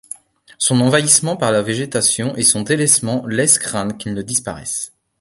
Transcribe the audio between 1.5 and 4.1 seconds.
la végétation et son délaissement laissent craindre